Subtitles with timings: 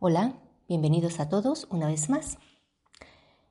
[0.00, 2.38] Hola, bienvenidos a todos una vez más.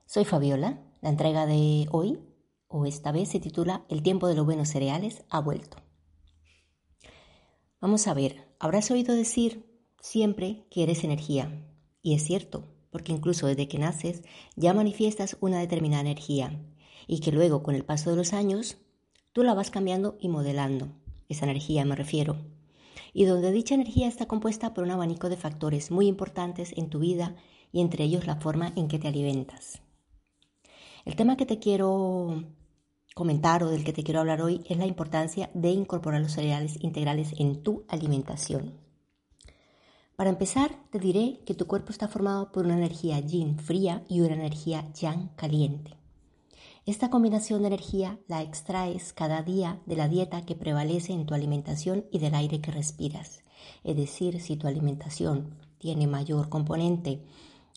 [0.05, 0.79] Soy Fabiola.
[1.01, 2.21] La entrega de hoy,
[2.69, 5.75] o esta vez, se titula El tiempo de los buenos cereales ha vuelto.
[7.81, 11.51] Vamos a ver, habrás oído decir siempre que eres energía.
[12.01, 14.23] Y es cierto, porque incluso desde que naces
[14.55, 16.57] ya manifiestas una determinada energía
[17.07, 18.77] y que luego con el paso de los años
[19.33, 20.93] tú la vas cambiando y modelando.
[21.27, 22.37] Esa energía me refiero
[23.13, 26.99] y donde dicha energía está compuesta por un abanico de factores muy importantes en tu
[26.99, 27.35] vida
[27.71, 29.81] y entre ellos la forma en que te alimentas.
[31.05, 32.43] El tema que te quiero
[33.15, 36.77] comentar o del que te quiero hablar hoy es la importancia de incorporar los cereales
[36.83, 38.73] integrales en tu alimentación.
[40.15, 44.21] Para empezar, te diré que tu cuerpo está formado por una energía yin fría y
[44.21, 45.96] una energía yang caliente.
[46.87, 51.33] Esta combinación de energía la extraes cada día de la dieta que prevalece en tu
[51.33, 53.43] alimentación y del aire que respiras.
[53.83, 57.25] Es decir, si tu alimentación tiene mayor componente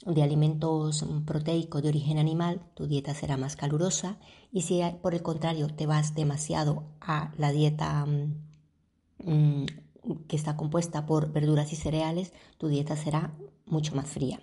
[0.06, 4.16] de alimentos proteicos de origen animal, tu dieta será más calurosa
[4.52, 9.66] y si por el contrario te vas demasiado a la dieta mm, mm,
[10.28, 13.34] que está compuesta por verduras y cereales, tu dieta será
[13.66, 14.38] mucho más fría.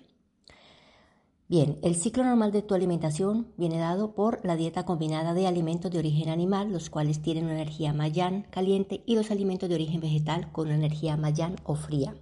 [1.49, 5.89] Bien, el ciclo normal de tu alimentación viene dado por la dieta combinada de alimentos
[5.89, 10.01] de origen animal, los cuales tienen una energía mayán caliente, y los alimentos de origen
[10.01, 12.15] vegetal con una energía mayán o fría.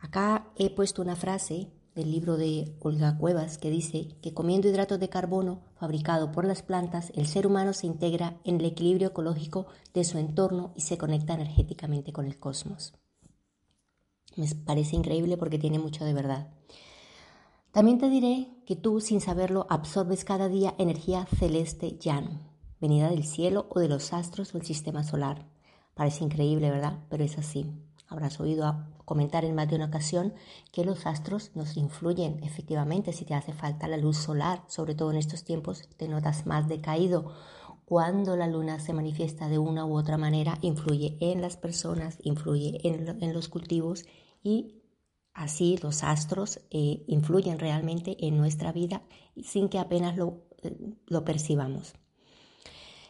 [0.00, 4.98] Acá he puesto una frase del libro de Olga Cuevas que dice que comiendo hidratos
[4.98, 9.66] de carbono fabricado por las plantas, el ser humano se integra en el equilibrio ecológico
[9.94, 12.94] de su entorno y se conecta energéticamente con el cosmos.
[14.36, 16.48] Me parece increíble porque tiene mucho de verdad.
[17.72, 22.40] También te diré que tú, sin saberlo, absorbes cada día energía celeste llano,
[22.80, 25.46] venida del cielo o de los astros o el sistema solar.
[25.94, 26.98] Parece increíble, ¿verdad?
[27.08, 27.70] Pero es así.
[28.08, 30.34] Habrás oído comentar en más de una ocasión
[30.72, 35.12] que los astros nos influyen efectivamente si te hace falta la luz solar, sobre todo
[35.12, 37.32] en estos tiempos te notas más decaído.
[37.84, 42.80] Cuando la luna se manifiesta de una u otra manera, influye en las personas, influye
[42.82, 44.06] en, en los cultivos
[44.42, 44.79] y
[45.32, 49.02] Así los astros eh, influyen realmente en nuestra vida
[49.42, 50.76] sin que apenas lo, eh,
[51.06, 51.94] lo percibamos.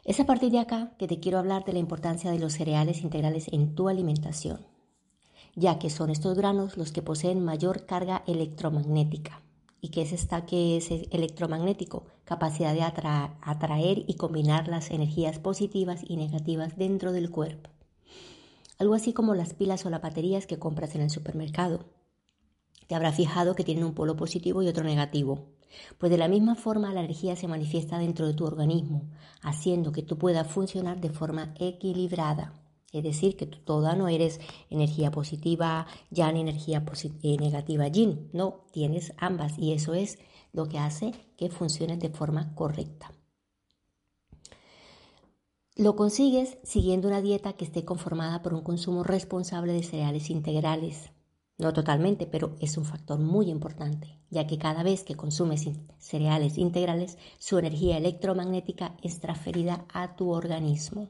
[0.04, 3.03] Es a partir de acá que te quiero hablar de la importancia de los cereales
[3.03, 4.66] integrales en tu alimentación,
[5.54, 9.42] ya que son estos granos los que poseen mayor carga electromagnética.
[9.82, 12.04] ¿Y qué es esta que es electromagnético?
[12.25, 17.70] Capacidad de atraer y combinar las energías positivas y negativas dentro del cuerpo.
[18.78, 21.84] Algo así como las pilas o las baterías que compras en el supermercado
[22.91, 25.53] te habrá fijado que tienen un polo positivo y otro negativo.
[25.97, 29.09] Pues de la misma forma la energía se manifiesta dentro de tu organismo,
[29.43, 32.53] haciendo que tú puedas funcionar de forma equilibrada.
[32.93, 34.41] Es decir, que tú toda no eres
[34.71, 36.84] energía positiva ya ni energía
[37.23, 38.28] eh, negativa yin.
[38.33, 40.19] No, tienes ambas y eso es
[40.53, 43.12] lo que hace que funciones de forma correcta.
[45.77, 51.12] Lo consigues siguiendo una dieta que esté conformada por un consumo responsable de cereales integrales,
[51.60, 56.59] no totalmente, pero es un factor muy importante, ya que cada vez que consumes cereales
[56.59, 61.09] integrales, su energía electromagnética es transferida a tu organismo.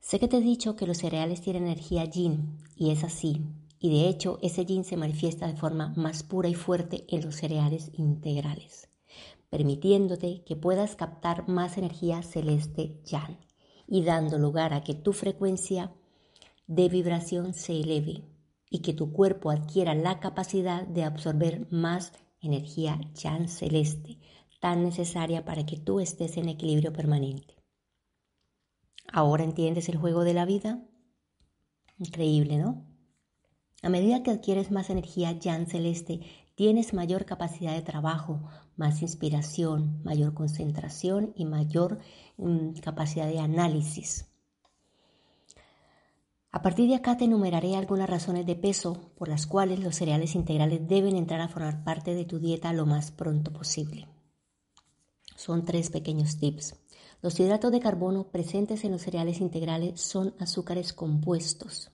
[0.00, 3.42] Sé que te he dicho que los cereales tienen energía yin, y es así,
[3.78, 7.36] y de hecho ese yin se manifiesta de forma más pura y fuerte en los
[7.36, 8.88] cereales integrales,
[9.50, 13.38] permitiéndote que puedas captar más energía celeste yang
[13.86, 15.92] y dando lugar a que tu frecuencia
[16.66, 18.31] de vibración se eleve
[18.72, 24.18] y que tu cuerpo adquiera la capacidad de absorber más energía chan celeste,
[24.60, 27.54] tan necesaria para que tú estés en equilibrio permanente.
[29.12, 30.82] ¿Ahora entiendes el juego de la vida?
[31.98, 32.86] Increíble, ¿no?
[33.82, 36.20] A medida que adquieres más energía yan celeste,
[36.54, 38.40] tienes mayor capacidad de trabajo,
[38.76, 41.98] más inspiración, mayor concentración y mayor
[42.38, 44.31] mm, capacidad de análisis.
[46.54, 50.34] A partir de acá te enumeraré algunas razones de peso por las cuales los cereales
[50.34, 54.06] integrales deben entrar a formar parte de tu dieta lo más pronto posible.
[55.34, 56.76] Son tres pequeños tips.
[57.22, 61.90] Los hidratos de carbono presentes en los cereales integrales son azúcares compuestos.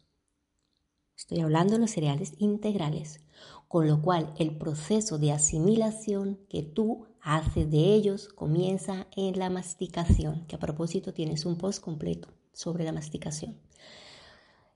[1.16, 3.20] Estoy hablando de los cereales integrales,
[3.68, 9.50] con lo cual el proceso de asimilación que tú haces de ellos comienza en la
[9.50, 13.60] masticación, que a propósito tienes un post completo sobre la masticación.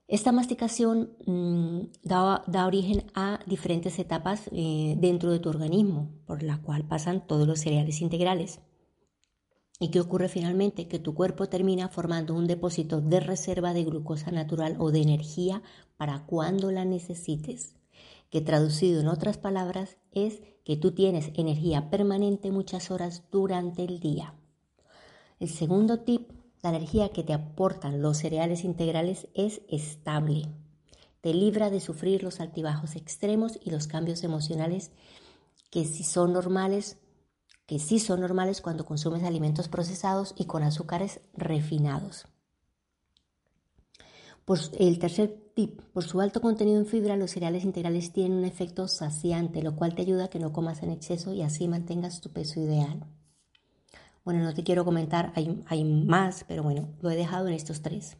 [0.08, 6.60] Esta masticación mm, da, origen a diferentes etapas eh, dentro de tu organismo, por la
[6.60, 8.60] cual pasan todos los cereales integrales.
[9.78, 10.86] ¿Y qué ocurre finalmente?
[10.86, 15.62] Que tu cuerpo termina formando un depósito de reserva de glucosa natural o de energía
[15.96, 17.74] para cuando la necesites.
[18.30, 23.98] Que traducido en otras palabras es que tú tienes energía permanente muchas horas durante el
[23.98, 24.34] día.
[25.40, 26.30] El segundo tip
[26.62, 30.48] la energía que te aportan los cereales integrales es estable.
[31.20, 34.92] Te libra de sufrir los altibajos extremos y los cambios emocionales
[35.70, 36.98] que sí son normales,
[37.66, 42.26] que sí son normales cuando consumes alimentos procesados y con azúcares refinados.
[44.44, 48.44] Por el tercer tip, por su alto contenido en fibra, los cereales integrales tienen un
[48.44, 52.20] efecto saciante, lo cual te ayuda a que no comas en exceso y así mantengas
[52.20, 53.06] tu peso ideal.
[54.24, 58.16] Bueno, no te quiero comentar, hay, más, pero bueno, lo he dejado en estos tres.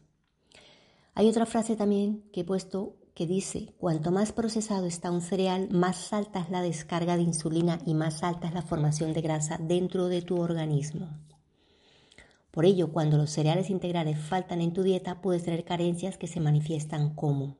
[1.15, 5.69] Hay otra frase también que he puesto que dice, cuanto más procesado está un cereal,
[5.71, 9.57] más alta es la descarga de insulina y más alta es la formación de grasa
[9.61, 11.09] dentro de tu organismo.
[12.51, 16.39] Por ello, cuando los cereales integrales faltan en tu dieta, puedes tener carencias que se
[16.39, 17.57] manifiestan como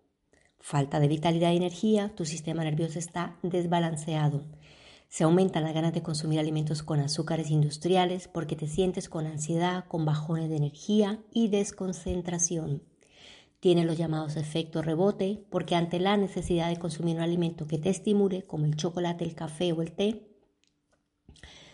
[0.59, 4.45] falta de vitalidad y energía, tu sistema nervioso está desbalanceado,
[5.13, 9.85] se aumentan las ganas de consumir alimentos con azúcares industriales porque te sientes con ansiedad,
[9.87, 12.81] con bajones de energía y desconcentración.
[13.59, 17.91] Tiene los llamados efectos rebote porque ante la necesidad de consumir un alimento que te
[17.91, 20.35] estimule, como el chocolate, el café o el té,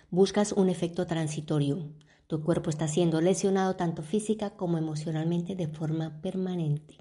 [0.09, 1.94] buscas un efecto transitorio.
[2.27, 6.97] Tu cuerpo está siendo lesionado tanto física como emocionalmente de forma permanente.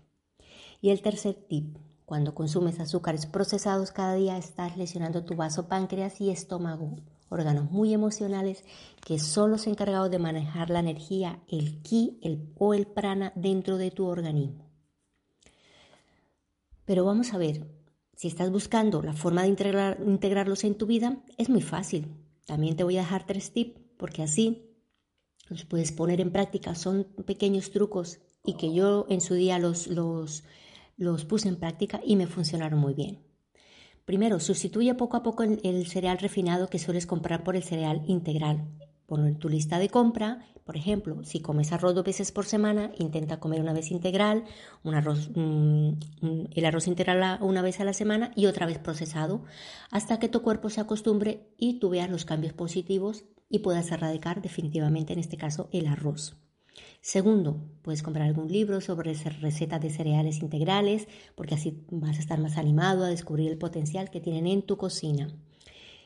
[0.80, 6.22] Y el tercer tip, cuando consumes azúcares procesados cada día estás lesionando tu vaso páncreas
[6.22, 6.96] y estómago,
[7.28, 8.64] órganos muy emocionales
[9.04, 13.76] que solo se encargado de manejar la energía, el ki el, o el prana dentro
[13.76, 14.70] de tu organismo.
[16.86, 17.68] Pero vamos a ver,
[18.16, 19.48] si estás buscando la forma de
[20.06, 22.16] integrarlos en tu vida, es muy fácil.
[22.46, 24.78] También te voy a dejar tres tips porque así
[25.50, 26.74] los puedes poner en práctica.
[26.74, 30.42] Son pequeños trucos y que yo en su día los, los
[30.98, 33.24] los puse en práctica y me funcionaron muy bien.
[34.04, 38.68] Primero, sustituye poco a poco el cereal refinado que sueles comprar por el cereal integral.
[39.06, 40.46] Ponlo en tu lista de compra.
[40.64, 44.44] Por ejemplo, si comes arroz dos veces por semana, intenta comer una vez integral,
[44.82, 49.44] un arroz, el arroz integral una vez a la semana y otra vez procesado,
[49.90, 54.42] hasta que tu cuerpo se acostumbre y tú veas los cambios positivos y puedas erradicar
[54.42, 56.36] definitivamente, en este caso, el arroz.
[57.00, 62.38] Segundo, puedes comprar algún libro sobre recetas de cereales integrales, porque así vas a estar
[62.40, 65.28] más animado a descubrir el potencial que tienen en tu cocina.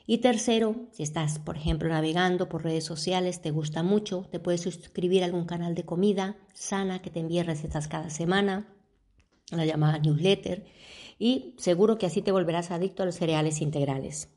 [0.06, 4.60] Y tercero, si estás, por ejemplo, navegando por redes sociales, te gusta mucho, te puedes
[4.60, 8.68] suscribir a algún canal de comida sana que te envíe recetas cada semana,
[9.50, 10.66] la llamada newsletter,
[11.18, 14.28] y seguro que así te volverás adicto a los cereales integrales.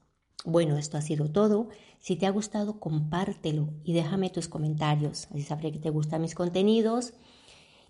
[0.46, 1.70] Bueno, esto ha sido todo.
[2.00, 5.28] Si te ha gustado, compártelo y déjame tus comentarios.
[5.32, 7.14] Así sabré que te gustan mis contenidos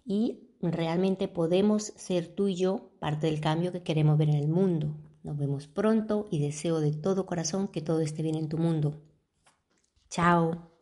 [0.06, 4.48] y realmente podemos ser tú y yo parte del cambio que queremos ver en el
[4.48, 4.96] mundo.
[5.24, 9.02] Nos vemos pronto y deseo de todo corazón que todo esté bien en tu mundo.
[10.10, 10.75] Chao.